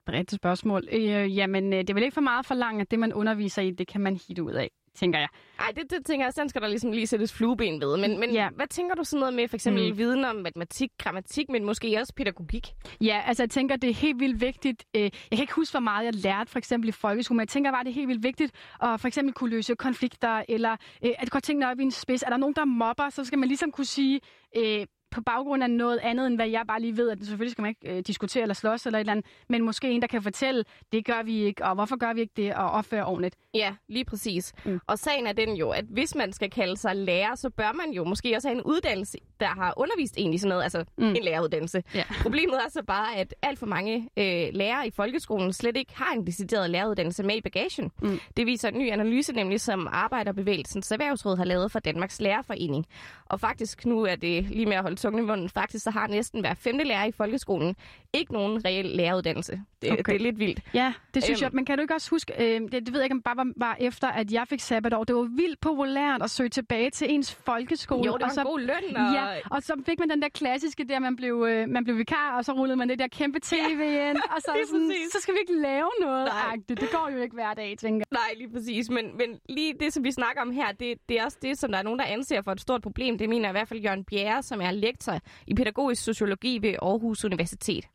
bredt 0.06 0.32
spørgsmål. 0.32 0.88
Øh, 0.92 1.38
jamen, 1.38 1.74
øh, 1.74 1.80
det 1.80 1.90
er 1.90 1.94
vel 1.94 2.04
ikke 2.04 2.14
for 2.14 2.22
meget 2.22 2.46
for 2.46 2.56
langt, 2.56 2.82
at 2.82 2.92
det, 2.92 3.00
man 3.00 3.14
underviser 3.14 3.62
i, 3.62 3.72
det 3.72 3.88
kan 3.88 4.02
man 4.02 4.20
hitte 4.28 4.44
ud 4.44 4.52
af 4.52 4.72
tænker 4.96 5.20
jeg. 5.20 5.28
Nej, 5.60 5.72
det, 5.76 5.92
det 5.92 6.06
tænker 6.06 6.26
jeg, 6.26 6.34
sådan 6.34 6.50
skal 6.50 6.62
der 6.62 6.68
ligesom 6.68 6.92
lige 6.92 7.08
sættes 7.08 7.34
flueben 7.34 7.82
ved. 7.82 7.98
Men, 7.98 8.20
men 8.20 8.32
ja. 8.32 8.50
hvad 8.56 8.68
tænker 8.68 8.96
du 8.96 9.04
sådan 9.04 9.20
noget 9.20 9.34
med 9.34 9.48
for 9.48 9.56
eksempel 9.56 9.92
mm. 9.92 9.98
viden 9.98 10.26
om 10.26 10.36
matematik, 10.36 10.90
grammatik, 10.98 11.50
men 11.50 11.66
måske 11.66 11.98
også 12.00 12.14
pædagogik? 12.14 12.68
Ja, 13.02 13.22
altså 13.28 13.44
jeg 13.44 13.50
tænker, 13.50 13.76
det 13.76 13.90
er 13.90 13.94
helt 13.94 14.20
vildt 14.20 14.42
vigtigt. 14.42 14.86
Øh, 14.96 15.02
jeg 15.02 15.12
kan 15.32 15.40
ikke 15.40 15.54
huske, 15.54 15.74
hvor 15.74 15.80
meget 15.80 16.06
jeg 16.06 16.16
lærte 16.16 16.52
for 16.52 16.58
eksempel 16.58 16.90
i 16.90 16.92
folkeskolen, 16.92 17.38
men 17.38 17.42
jeg 17.42 17.50
tænker 17.50 17.72
bare, 17.72 17.84
det 17.84 17.90
er 17.90 17.94
helt 17.94 18.08
vildt 18.08 18.24
vigtigt 18.24 18.52
at 18.84 19.00
for 19.00 19.08
eksempel 19.08 19.34
kunne 19.34 19.50
løse 19.50 19.76
konflikter, 19.76 20.44
eller 20.50 20.76
øh, 21.06 21.12
at 21.20 21.30
godt 21.30 21.44
tænke 21.44 21.68
op 21.68 21.80
i 21.80 21.84
en 21.84 21.92
spids. 21.92 22.24
Er 22.24 22.30
der 22.30 22.38
nogen, 22.38 22.56
der 22.56 22.66
mobber, 22.66 23.10
så 23.10 23.26
skal 23.26 23.40
man 23.40 23.48
ligesom 23.48 23.72
kunne 23.72 23.86
sige, 23.86 24.20
øh, 24.58 24.86
på 25.12 25.22
baggrund 25.22 25.64
af 25.64 25.70
noget 25.70 26.00
andet, 26.04 26.28
end 26.28 26.36
hvad 26.36 26.48
jeg 26.48 26.64
bare 26.68 26.82
lige 26.82 26.98
ved, 26.98 27.10
at 27.10 27.18
selvfølgelig 27.20 27.52
skal 27.52 27.62
man 27.62 27.70
ikke 27.70 27.98
øh, 27.98 28.04
diskutere 28.08 28.42
eller 28.42 28.54
slås 28.54 28.86
eller 28.86 28.98
et 28.98 29.00
eller 29.00 29.12
andet, 29.12 29.26
men 29.50 29.64
måske 29.64 29.90
en, 29.90 30.02
der 30.02 30.08
kan 30.08 30.22
fortælle, 30.22 30.64
det 30.92 31.06
gør 31.06 31.24
vi 31.24 31.44
ikke, 31.44 31.66
og 31.66 31.76
hvorfor 31.76 31.98
gør 31.98 32.14
vi 32.14 32.22
ikke 32.22 32.34
det, 32.38 32.54
og 32.54 32.72
opføre 32.72 33.06
ordentligt. 33.06 33.36
Ja, 33.54 33.76
lige 33.88 34.06
præcis. 34.06 34.54
Mm. 34.66 34.80
Og 34.88 35.00
sagen 35.00 35.28
er 35.28 35.34
den 35.34 35.56
jo, 35.56 35.70
at 35.70 35.86
hvis 35.90 36.16
man 36.16 36.34
skal 36.34 36.50
kalde 36.50 36.78
sig 36.78 36.96
lærer, 36.96 37.36
så 37.36 37.50
bør 37.50 37.72
man 37.72 37.92
jo 37.92 38.04
måske 38.04 38.36
også 38.36 38.48
have 38.48 38.58
en 38.58 38.64
uddannelse, 38.64 39.18
der 39.40 39.48
har 39.48 39.74
undervist 39.78 40.18
egentlig 40.18 40.40
sådan 40.40 40.50
noget, 40.50 40.64
altså 40.64 40.86
mm. 40.98 41.04
en 41.04 41.24
læreruddannelse. 41.24 41.84
Ja. 41.96 42.04
Problemet 42.24 42.56
er 42.56 42.70
så 42.70 42.84
bare, 42.88 43.16
at 43.16 43.34
alt 43.42 43.60
for 43.60 43.66
mange 43.66 44.10
øh, 44.18 44.48
lærere 44.54 44.88
i 44.88 44.92
folkeskolen 44.92 45.54
slet 45.54 45.78
ikke 45.78 45.94
har 45.96 46.14
en 46.14 46.28
decideret 46.28 46.70
læreruddannelse 46.70 47.24
med 47.24 47.36
i 47.36 47.42
bagagen. 47.42 47.92
Mm. 48.02 48.20
Det 48.38 48.46
viser 48.46 48.70
en 48.70 48.78
ny 48.80 48.92
analyse, 48.92 49.34
nemlig 49.34 49.62
som 49.62 49.88
Arbejderbevægelsens 49.92 50.92
Erhvervsråd 50.92 51.38
har 51.38 51.46
lavet 51.46 51.72
for 51.72 51.80
Danmarks 51.80 52.22
Lærerforening. 52.22 52.86
Og 53.26 53.40
faktisk, 53.40 53.86
nu 53.86 54.04
er 54.04 54.16
det 54.16 54.44
lige 54.44 54.66
med 54.66 54.76
at 54.76 54.82
holde 54.82 54.96
tungen 55.02 55.24
i 55.24 55.28
munden, 55.28 55.50
faktisk 55.50 55.84
så 55.84 55.92
har 55.92 56.08
næsten 56.08 56.40
hver 56.40 56.54
femte 56.54 56.84
lærer 56.84 57.06
i 57.06 57.12
folkeskolen 57.12 57.76
ikke 58.14 58.34
nogen 58.34 58.66
reel 58.66 58.86
læreruddannelse. 58.86 59.62
Det, 59.82 59.92
okay. 59.92 60.04
det 60.06 60.16
er 60.16 60.20
lidt 60.20 60.40
vildt. 60.40 60.60
Ja, 60.74 60.94
det 61.14 61.24
synes 61.24 61.42
øhm, 61.42 61.44
jeg. 61.44 61.52
Men 61.54 61.66
kan 61.66 61.78
du 61.78 61.82
ikke 61.82 61.94
også 61.94 62.10
huske, 62.10 62.34
øh, 62.40 62.62
det, 62.62 62.72
det 62.72 62.94
ved 62.94 63.00
jeg 63.00 63.06
ikke, 63.06 63.14
om 63.14 63.22
bare 63.22 63.38
var, 63.38 63.48
var 63.58 63.78
efter, 63.80 64.08
at 64.08 64.32
jeg 64.32 64.48
fik 64.48 64.60
sabbatår. 64.60 65.04
Det 65.04 65.16
var 65.16 65.22
vildt 65.22 65.62
populært 65.62 66.22
at 66.22 66.30
søge 66.30 66.50
tilbage 66.50 66.90
til 66.90 67.12
ens 67.12 67.34
folkeskole. 67.34 68.06
Jo, 68.06 68.14
det 68.14 68.22
var 68.22 68.28
og 68.28 68.34
så, 68.34 68.44
god 68.44 68.60
løn. 68.60 68.96
Og... 68.96 69.14
Ja, 69.14 69.40
og 69.52 69.64
så 69.64 69.74
fik 69.86 70.00
man 70.00 70.10
den 70.10 70.22
der 70.22 70.30
klassiske 70.30 70.84
der, 70.84 71.00
man 71.00 71.16
blev, 71.16 71.46
øh, 71.50 71.70
man 71.70 71.84
blev 71.84 71.98
vikar, 71.98 72.38
og 72.38 72.46
så 72.46 72.52
rullede 72.52 72.78
man 72.78 72.90
det 72.90 73.00
der 73.00 73.08
kæmpe 73.08 73.40
tv 73.40 73.80
ja. 73.80 74.10
ind, 74.10 74.18
og 74.18 74.42
så, 74.42 74.52
sådan, 74.72 74.92
så 75.12 75.18
skal 75.22 75.34
vi 75.34 75.40
ikke 75.40 75.62
lave 75.62 75.90
noget. 76.02 76.26
Nej. 76.26 76.56
Det, 76.70 76.82
det 76.82 76.90
går 76.92 77.10
jo 77.14 77.22
ikke 77.22 77.34
hver 77.34 77.54
dag, 77.54 77.78
tænker 77.78 78.06
jeg. 78.12 78.20
Nej, 78.20 78.38
lige 78.38 78.50
præcis. 78.54 78.90
Men, 78.90 79.18
men 79.18 79.40
lige 79.50 79.74
det, 79.80 79.94
som 79.94 80.04
vi 80.04 80.12
snakker 80.12 80.42
om 80.42 80.52
her, 80.52 80.72
det, 80.72 80.98
det 81.10 81.20
er 81.20 81.26
også 81.26 81.38
det, 81.42 81.58
som 81.58 81.72
der 81.72 81.80
er 81.80 81.84
nogen, 81.84 82.00
der 82.00 82.06
anser 82.06 82.42
for 82.42 82.52
et 82.52 82.62
stort 82.62 82.82
problem. 82.82 83.18
Det 83.18 83.30
mener 83.30 83.50
i 83.50 83.52
hvert 83.52 83.68
fald 83.68 83.80
Jørgen 83.80 84.04
Bjerre, 84.04 84.44
som 84.44 84.62
er 84.62 84.72
lektor 84.92 85.20
i 85.48 85.54
pædagogisk 85.54 86.04
sociologi 86.04 86.60
ved 86.62 86.74
Aarhus 86.82 87.26
Universitet 87.26 87.86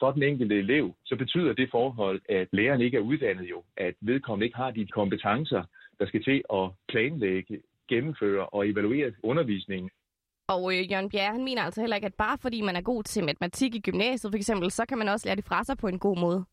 for 0.00 0.10
den 0.12 0.22
enkelte 0.22 0.58
elev, 0.58 0.94
så 1.04 1.16
betyder 1.16 1.52
det 1.52 1.68
forhold, 1.70 2.20
at 2.28 2.48
læreren 2.52 2.80
ikke 2.80 2.96
er 2.96 3.00
uddannet 3.00 3.50
jo, 3.50 3.62
at 3.76 3.94
vedkommende 4.00 4.46
ikke 4.46 4.56
har 4.56 4.70
de 4.70 4.86
kompetencer, 4.86 5.62
der 5.98 6.06
skal 6.06 6.24
til 6.24 6.42
at 6.52 6.70
planlægge, 6.88 7.62
gennemføre 7.88 8.46
og 8.46 8.68
evaluere 8.68 9.12
undervisningen. 9.22 9.90
Og 10.48 10.62
øh, 10.74 10.90
Jørgen 10.90 11.10
Bjerre, 11.10 11.32
han 11.32 11.44
mener 11.44 11.62
altså 11.62 11.80
heller 11.80 11.96
ikke, 11.96 12.06
at 12.06 12.14
bare 12.14 12.38
fordi 12.38 12.60
man 12.60 12.76
er 12.76 12.80
god 12.80 13.02
til 13.02 13.24
matematik 13.24 13.74
i 13.74 13.80
gymnasiet 13.80 14.32
for 14.32 14.36
eksempel, 14.36 14.70
så 14.70 14.84
kan 14.88 14.98
man 14.98 15.08
også 15.08 15.28
lære 15.28 15.36
det 15.36 15.44
fra 15.44 15.64
sig 15.64 15.78
på 15.78 15.88
en 15.88 15.98
god 15.98 16.18
måde. 16.18 16.44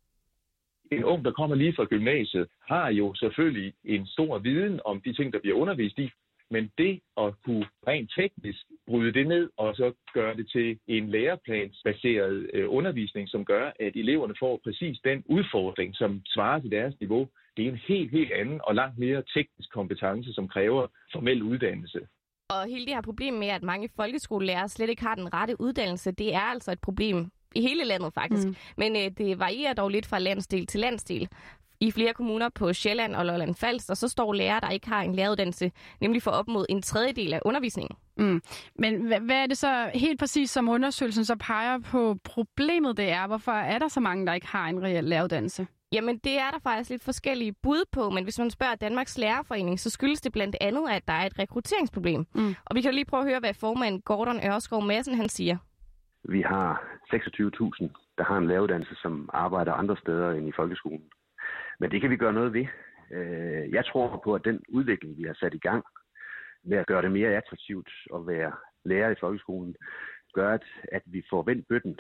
En 0.92 1.04
ung, 1.04 1.26
der 1.26 1.32
kommer 1.32 1.56
lige 1.56 1.74
fra 1.76 1.86
gymnasiet, 1.86 2.48
har 2.68 2.90
jo 2.90 3.14
selvfølgelig 3.16 3.74
en 3.84 4.06
stor 4.08 4.40
viden 4.40 4.80
om 4.86 5.02
de 5.02 5.14
ting, 5.14 5.34
der 5.34 5.40
bliver 5.40 5.58
undervist 5.58 6.00
i, 6.00 6.10
Men 6.52 6.72
det 6.78 7.02
at 7.18 7.34
kunne 7.46 7.68
rent 7.88 8.12
teknisk 8.18 8.60
bryde 8.88 9.14
det 9.14 9.28
ned 9.28 9.50
og 9.58 9.76
så 9.76 9.94
gøre 10.14 10.36
det 10.36 10.50
til 10.52 10.80
en 10.88 11.10
læreplansbaseret 11.10 12.50
øh, 12.54 12.66
undervisning, 12.70 13.30
som 13.30 13.46
gør, 13.46 13.72
at 13.80 13.96
eleverne 13.96 14.36
får 14.40 14.60
præcis 14.64 15.00
den 15.04 15.24
udfordring, 15.26 15.96
som 15.96 16.22
svarer 16.26 16.60
til 16.60 16.72
deres 16.72 16.96
niveau, 17.00 17.28
det 17.58 17.66
er 17.66 17.70
en 17.70 17.80
helt, 17.88 18.12
helt 18.12 18.32
anden 18.32 18.60
og 18.64 18.76
langt 18.76 18.98
mere 18.98 19.24
teknisk 19.34 19.70
kompetence, 19.74 20.34
som 20.34 20.48
kræver 20.48 20.88
formel 21.14 21.44
uddannelse. 21.44 22.00
Og 22.50 22.66
hele 22.66 22.86
det 22.86 22.94
her 22.94 23.02
problem 23.02 23.34
med, 23.34 23.48
at 23.48 23.64
mange 23.64 23.90
folkeskolelærere 23.96 24.70
slet 24.70 24.90
ikke 24.90 25.02
har 25.02 25.16
den 25.16 25.34
rette 25.34 25.62
uddannelse, 25.62 26.12
det 26.12 26.34
er 26.34 26.40
altså 26.54 26.72
et 26.72 26.82
problem 26.82 27.32
i 27.56 27.62
hele 27.62 27.84
landet 27.84 28.14
faktisk. 28.14 28.48
Mm. 28.48 28.56
Men 28.78 28.96
øh, 28.96 29.12
det 29.18 29.40
varierer 29.40 29.74
dog 29.74 29.90
lidt 29.90 30.06
fra 30.06 30.20
landsdel 30.20 30.68
til 30.68 30.80
landsdel. 30.80 31.28
I 31.86 31.92
flere 31.92 32.14
kommuner 32.14 32.50
på 32.50 32.74
Sjælland 32.74 33.16
og 33.16 33.26
Lolland 33.26 33.56
Falster, 33.56 33.94
så 33.94 34.08
står 34.08 34.34
lærere, 34.34 34.60
der 34.60 34.70
ikke 34.70 34.90
har 34.90 35.02
en 35.02 35.16
læreruddannelse, 35.16 35.72
nemlig 36.02 36.22
for 36.24 36.32
op 36.32 36.48
mod 36.48 36.66
en 36.70 36.82
tredjedel 36.82 37.34
af 37.34 37.40
undervisningen. 37.46 37.98
Mm. 38.18 38.42
Men 38.80 39.08
hvad, 39.08 39.20
hvad 39.20 39.36
er 39.36 39.48
det 39.48 39.58
så 39.58 39.92
helt 39.94 40.20
præcis, 40.20 40.50
som 40.50 40.70
undersøgelsen 40.70 41.26
så 41.26 41.36
peger 41.36 41.80
på 41.80 42.18
problemet 42.24 42.98
det 42.98 43.10
er? 43.10 43.28
Hvorfor 43.28 43.52
er 43.52 43.80
der 43.80 43.88
så 43.88 44.00
mange, 44.00 44.26
der 44.26 44.34
ikke 44.34 44.48
har 44.48 44.68
en 44.68 44.84
reel 44.84 45.04
læreruddannelse? 45.04 45.68
Jamen, 45.92 46.18
det 46.18 46.40
er 46.40 46.52
der 46.52 46.60
faktisk 46.64 46.90
lidt 46.90 47.04
forskellige 47.04 47.54
bud 47.64 47.84
på, 47.92 48.10
men 48.10 48.24
hvis 48.24 48.40
man 48.40 48.50
spørger 48.50 48.76
Danmarks 48.76 49.18
Lærerforening, 49.18 49.80
så 49.80 49.90
skyldes 49.90 50.22
det 50.22 50.32
blandt 50.32 50.56
andet, 50.62 50.90
at 50.90 51.08
der 51.08 51.14
er 51.14 51.26
et 51.26 51.40
rekrutteringsproblem. 51.40 52.28
Mm. 52.36 52.56
Og 52.66 52.76
vi 52.76 52.82
kan 52.82 52.94
lige 52.94 53.06
prøve 53.06 53.24
at 53.24 53.30
høre, 53.30 53.40
hvad 53.40 53.54
formand 53.54 54.02
Gordon 54.02 54.40
Ørskov 54.48 54.84
Madsen 54.84 55.16
han 55.16 55.30
siger. 55.30 55.58
Vi 56.24 56.42
har 56.42 56.84
26.000, 57.14 58.16
der 58.18 58.24
har 58.24 58.38
en 58.38 58.48
læreruddannelse, 58.48 58.96
som 58.96 59.30
arbejder 59.34 59.74
andre 59.74 59.98
steder 59.98 60.32
end 60.32 60.48
i 60.48 60.52
folkeskolen. 60.56 61.04
Men 61.80 61.92
det 61.92 62.02
kan 62.02 62.10
vi 62.10 62.18
gøre 62.18 62.34
noget 62.34 62.54
ved. 62.54 62.66
Øh, 63.12 63.72
jeg 63.74 63.86
tror 63.86 64.22
på, 64.24 64.36
at 64.36 64.46
den 64.46 64.64
udvikling, 64.70 65.18
vi 65.18 65.24
har 65.24 65.34
sat 65.34 65.54
i 65.54 65.66
gang 65.68 65.84
med 66.64 66.78
at 66.78 66.88
gøre 66.88 67.02
det 67.02 67.12
mere 67.12 67.38
attraktivt 67.38 67.90
at 68.16 68.28
være 68.28 68.52
lærer 68.86 69.10
i 69.10 69.20
folkeskolen, 69.20 69.76
gør, 70.34 70.58
at 70.92 71.02
vi 71.06 71.24
får 71.30 71.44
vendt 71.44 71.68
bøtten 71.68 72.00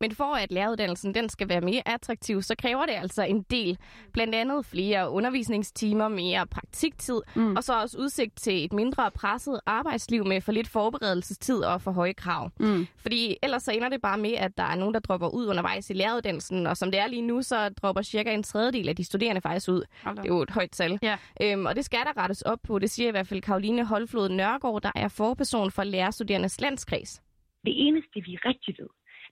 men 0.00 0.12
for 0.12 0.34
at 0.34 0.52
læreruddannelsen 0.52 1.14
den 1.14 1.28
skal 1.28 1.48
være 1.48 1.60
mere 1.60 1.82
attraktiv, 1.86 2.42
så 2.42 2.54
kræver 2.58 2.86
det 2.86 2.92
altså 2.92 3.22
en 3.22 3.42
del. 3.42 3.78
Blandt 4.12 4.34
andet 4.34 4.66
flere 4.66 5.10
undervisningstimer, 5.10 6.08
mere 6.08 6.46
praktiktid, 6.46 7.20
mm. 7.36 7.56
og 7.56 7.64
så 7.64 7.80
også 7.80 7.98
udsigt 7.98 8.36
til 8.36 8.64
et 8.64 8.72
mindre 8.72 9.10
presset 9.10 9.60
arbejdsliv 9.66 10.26
med 10.26 10.40
for 10.40 10.52
lidt 10.52 10.68
forberedelsestid 10.68 11.60
og 11.60 11.82
for 11.82 11.90
høje 11.90 12.12
krav. 12.12 12.50
Mm. 12.60 12.86
Fordi 12.96 13.36
ellers 13.42 13.62
så 13.62 13.72
ender 13.72 13.88
det 13.88 14.02
bare 14.02 14.18
med, 14.18 14.32
at 14.32 14.58
der 14.58 14.64
er 14.64 14.74
nogen, 14.74 14.94
der 14.94 15.00
dropper 15.00 15.28
ud 15.28 15.46
undervejs 15.46 15.90
i 15.90 15.92
læreruddannelsen, 15.92 16.66
og 16.66 16.76
som 16.76 16.90
det 16.90 17.00
er 17.00 17.06
lige 17.06 17.22
nu, 17.22 17.42
så 17.42 17.68
dropper 17.68 18.02
cirka 18.02 18.34
en 18.34 18.42
tredjedel 18.42 18.88
af 18.88 18.96
de 18.96 19.04
studerende 19.04 19.40
faktisk 19.40 19.68
ud. 19.68 19.82
Hold 20.02 20.16
det 20.16 20.24
er 20.24 20.28
jo 20.28 20.42
et 20.42 20.50
højt 20.50 20.70
tal. 20.70 20.98
Ja. 21.02 21.16
Øhm, 21.42 21.66
og 21.66 21.76
det 21.76 21.84
skal 21.84 21.98
der 21.98 22.22
rettes 22.22 22.42
op 22.42 22.58
på, 22.62 22.78
det 22.78 22.90
siger 22.90 23.08
i 23.08 23.10
hvert 23.10 23.26
fald 23.26 23.42
Karoline 23.42 23.84
Holflod 23.84 24.28
Nørgaard, 24.28 24.82
der 24.82 24.92
er 24.94 25.08
forperson 25.08 25.70
for 25.70 25.84
lærerstuderendes 25.84 26.60
landskreds. 26.60 27.22
Det 27.64 27.86
eneste, 27.86 28.14
vi 28.14 28.36
rigtig 28.36 28.74
ved, 28.78 28.88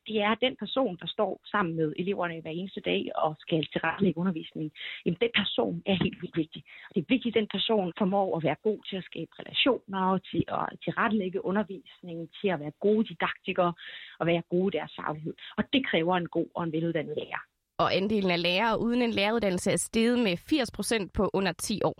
det 0.08 0.16
er 0.28 0.34
den 0.34 0.56
person, 0.56 0.96
der 1.02 1.06
står 1.06 1.40
sammen 1.52 1.76
med 1.76 1.92
eleverne 1.98 2.40
hver 2.40 2.50
eneste 2.50 2.80
dag 2.80 3.02
og 3.14 3.36
skal 3.38 3.66
tilrettelægge 3.72 4.18
undervisning. 4.18 4.72
Jamen, 5.04 5.18
den 5.20 5.30
person 5.40 5.82
er 5.86 5.96
helt 6.04 6.22
vildt 6.22 6.36
vigtig. 6.36 6.64
Det 6.94 7.00
er 7.00 7.12
vigtigt, 7.14 7.36
at 7.36 7.40
den 7.40 7.48
person 7.56 7.92
formår 7.98 8.36
at 8.36 8.44
være 8.44 8.56
god 8.62 8.80
til 8.88 8.96
at 8.96 9.04
skabe 9.04 9.30
relationer, 9.40 10.18
til 10.30 10.44
at 10.48 10.66
tilrettelægge 10.84 11.44
undervisningen, 11.44 12.28
til 12.40 12.48
at 12.48 12.60
være 12.60 12.72
gode 12.80 13.04
didaktikere 13.08 13.72
og 14.20 14.26
være 14.26 14.42
gode 14.50 14.68
i 14.74 14.78
deres 14.78 14.92
faglighed. 15.00 15.34
Og 15.58 15.64
det 15.72 15.86
kræver 15.90 16.16
en 16.16 16.28
god 16.28 16.48
og 16.54 16.64
en 16.64 16.72
veluddannet 16.72 17.16
lærer. 17.16 17.42
Og 17.78 17.96
andelen 17.96 18.30
af 18.30 18.42
lærere 18.42 18.80
uden 18.80 19.02
en 19.02 19.10
læreruddannelse 19.10 19.70
er 19.72 19.76
steget 19.76 20.18
med 20.18 20.36
80 20.36 20.70
procent 20.70 21.12
på 21.12 21.30
under 21.34 21.52
10 21.52 21.80
år. 21.84 21.96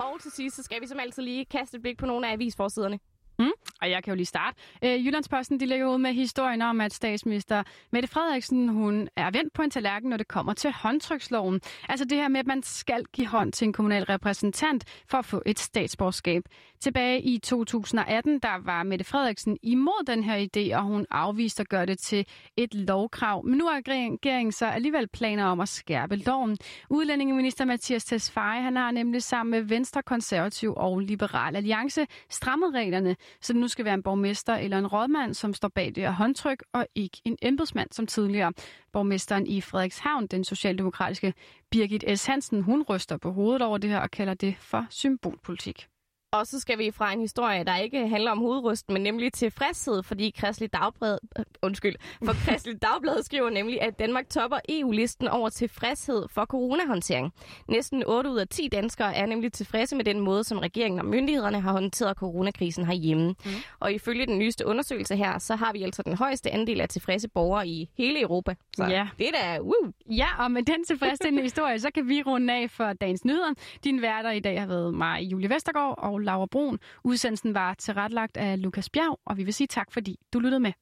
Og 0.00 0.20
til 0.20 0.30
sidst, 0.30 0.56
så 0.56 0.62
skal 0.62 0.80
vi 0.80 0.86
som 0.86 1.00
altid 1.00 1.22
lige 1.22 1.44
kaste 1.44 1.76
et 1.76 1.82
blik 1.82 1.98
på 1.98 2.06
nogle 2.06 2.28
af 2.28 2.32
avisforsiderne. 2.32 2.98
Mm. 3.38 3.52
Og 3.82 3.90
jeg 3.90 4.04
kan 4.04 4.10
jo 4.10 4.16
lige 4.16 4.26
starte. 4.26 4.56
Øh, 4.84 5.06
Jyllandsposten 5.06 5.60
de 5.60 5.66
ligger 5.66 5.86
ud 5.86 5.98
med 5.98 6.12
historien 6.12 6.62
om, 6.62 6.80
at 6.80 6.92
statsminister 6.92 7.62
Mette 7.92 8.08
Frederiksen 8.08 8.68
hun 8.68 9.08
er 9.16 9.30
vendt 9.30 9.52
på 9.52 9.62
en 9.62 9.70
tallerken, 9.70 10.10
når 10.10 10.16
det 10.16 10.28
kommer 10.28 10.52
til 10.52 10.72
håndtryksloven. 10.72 11.60
Altså 11.88 12.04
det 12.04 12.18
her 12.18 12.28
med, 12.28 12.40
at 12.40 12.46
man 12.46 12.62
skal 12.62 13.04
give 13.12 13.26
hånd 13.26 13.52
til 13.52 13.64
en 13.64 13.72
kommunal 13.72 14.04
repræsentant 14.04 14.84
for 15.08 15.18
at 15.18 15.24
få 15.24 15.42
et 15.46 15.58
statsborgerskab. 15.58 16.42
Tilbage 16.80 17.22
i 17.22 17.38
2018, 17.38 18.38
der 18.38 18.64
var 18.64 18.82
Mette 18.82 19.04
Frederiksen 19.04 19.56
imod 19.62 20.06
den 20.06 20.24
her 20.24 20.46
idé, 20.46 20.76
og 20.76 20.82
hun 20.82 21.06
afviste 21.10 21.60
at 21.60 21.68
gøre 21.68 21.86
det 21.86 21.98
til 21.98 22.26
et 22.56 22.74
lovkrav. 22.74 23.44
Men 23.44 23.58
nu 23.58 23.66
har 23.66 23.76
regeringen 23.76 24.52
så 24.52 24.66
alligevel 24.66 25.08
planer 25.08 25.44
om 25.44 25.60
at 25.60 25.68
skærpe 25.68 26.16
loven. 26.16 26.58
Udlændingeminister 26.90 27.64
Mathias 27.64 28.04
Tesfaye, 28.04 28.62
han 28.62 28.76
har 28.76 28.90
nemlig 28.90 29.22
sammen 29.22 29.50
med 29.50 29.62
Venstre, 29.62 30.02
Konservativ 30.02 30.74
og 30.76 30.98
Liberal 30.98 31.56
Alliance 31.56 32.06
strammet 32.30 32.74
reglerne, 32.74 33.16
så 33.40 33.52
det 33.52 33.60
nu 33.60 33.68
skal 33.70 33.84
være 33.84 33.94
en 33.94 34.02
borgmester 34.02 34.54
eller 34.54 34.78
en 34.78 34.86
rådmand, 34.86 35.34
som 35.34 35.54
står 35.54 35.68
bag 35.68 35.92
det 35.94 36.02
her 36.02 36.10
håndtryk, 36.10 36.62
og 36.72 36.86
ikke 36.94 37.20
en 37.24 37.36
embedsmand 37.42 37.88
som 37.92 38.06
tidligere. 38.06 38.52
Borgmesteren 38.92 39.46
i 39.46 39.60
Frederikshavn, 39.60 40.26
den 40.26 40.44
socialdemokratiske 40.44 41.34
Birgit 41.70 42.04
S. 42.18 42.26
Hansen, 42.26 42.62
hun 42.62 42.82
ryster 42.82 43.16
på 43.16 43.32
hovedet 43.32 43.62
over 43.62 43.78
det 43.78 43.90
her 43.90 43.98
og 43.98 44.10
kalder 44.10 44.34
det 44.34 44.56
for 44.58 44.86
symbolpolitik. 44.90 45.88
Og 46.32 46.46
så 46.46 46.60
skal 46.60 46.78
vi 46.78 46.90
fra 46.90 47.12
en 47.12 47.20
historie, 47.20 47.64
der 47.64 47.76
ikke 47.76 48.08
handler 48.08 48.30
om 48.30 48.38
hovedrysten, 48.38 48.92
men 48.92 49.02
nemlig 49.02 49.32
tilfredshed, 49.32 50.02
fordi 50.02 50.34
Kristelig 50.36 50.72
Dagblad, 50.72 51.18
øh, 51.38 51.44
undskyld, 51.62 51.94
for 52.24 52.32
Kristelig 52.46 52.82
Dagblad 52.82 53.22
skriver 53.22 53.50
nemlig, 53.50 53.82
at 53.82 53.98
Danmark 53.98 54.28
topper 54.28 54.58
EU-listen 54.68 55.28
over 55.28 55.48
tilfredshed 55.48 56.26
for 56.30 56.44
coronahåndtering. 56.44 57.32
Næsten 57.68 58.02
8 58.06 58.30
ud 58.30 58.38
af 58.38 58.48
10 58.48 58.68
danskere 58.68 59.16
er 59.16 59.26
nemlig 59.26 59.52
tilfredse 59.52 59.96
med 59.96 60.04
den 60.04 60.20
måde, 60.20 60.44
som 60.44 60.58
regeringen 60.58 60.98
og 60.98 61.06
myndighederne 61.06 61.60
har 61.60 61.72
håndteret 61.72 62.16
coronakrisen 62.16 62.86
herhjemme. 62.86 63.28
Mm. 63.28 63.50
Og 63.80 63.92
ifølge 63.92 64.26
den 64.26 64.38
nyeste 64.38 64.66
undersøgelse 64.66 65.16
her, 65.16 65.38
så 65.38 65.56
har 65.56 65.72
vi 65.72 65.82
altså 65.82 66.02
den 66.02 66.16
højeste 66.16 66.50
andel 66.50 66.80
af 66.80 66.88
tilfredse 66.88 67.28
borgere 67.28 67.68
i 67.68 67.88
hele 67.98 68.20
Europa. 68.20 68.54
Så 68.76 68.84
ja. 68.84 69.08
det 69.18 69.28
er 69.28 69.32
da, 69.32 69.60
woo! 69.60 69.92
Ja, 70.10 70.44
og 70.44 70.50
med 70.50 70.62
den 70.62 70.84
tilfredsstillende 70.84 71.42
historie, 71.42 71.78
så 71.78 71.90
kan 71.94 72.08
vi 72.08 72.22
runde 72.22 72.54
af 72.54 72.70
for 72.70 72.92
dagens 72.92 73.24
nyheder. 73.24 73.54
Din 73.84 74.02
værter 74.02 74.30
i 74.30 74.40
dag 74.40 74.60
har 74.60 74.66
været 74.66 74.94
mig, 74.94 75.22
Julie 75.22 75.50
Vestergaard 75.50 75.98
og 76.20 76.24
Laura 76.24 76.46
Brun. 76.46 76.78
Udsendelsen 77.04 77.54
var 77.54 77.74
tilrettelagt 77.74 78.36
af 78.36 78.62
Lukas 78.62 78.90
Bjerg, 78.90 79.20
og 79.26 79.36
vi 79.36 79.44
vil 79.44 79.54
sige 79.54 79.66
tak, 79.66 79.92
fordi 79.92 80.16
du 80.32 80.38
lyttede 80.38 80.60
med. 80.60 80.72